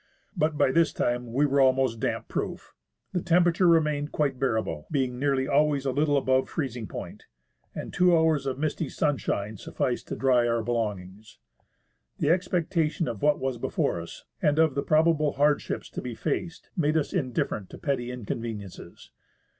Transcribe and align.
But 0.35 0.57
by 0.57 0.71
this 0.71 0.93
time 0.93 1.31
we 1.31 1.45
were 1.45 1.61
almost 1.61 1.99
damp 1.99 2.27
proof. 2.27 2.73
The 3.13 3.21
temperature 3.21 3.67
remained 3.67 4.11
quite 4.11 4.39
bearable, 4.39 4.87
being 4.89 5.19
nearly 5.19 5.47
always 5.47 5.85
a 5.85 5.91
little 5.91 6.17
above 6.17 6.49
freez 6.49 6.75
ing 6.75 6.87
point, 6.87 7.27
and 7.75 7.93
two 7.93 8.17
hours 8.17 8.47
of 8.47 8.57
misty 8.57 8.89
sunshine 8.89 9.57
sufficed 9.57 10.07
to 10.07 10.15
dry 10.15 10.47
our 10.47 10.63
belongings. 10.63 11.37
The 12.17 12.31
expectation 12.31 13.07
of 13.07 13.21
what 13.21 13.37
was 13.37 13.59
before 13.59 14.01
us 14.01 14.25
and 14.41 14.57
of 14.57 14.73
the 14.73 14.81
probable 14.81 15.33
hardships 15.33 15.87
to 15.91 16.01
be 16.01 16.15
faced 16.15 16.71
made 16.75 16.97
us 16.97 17.13
indifferent 17.13 17.69
to 17.69 17.77
petty 17.77 18.09
inconveniences. 18.11 19.11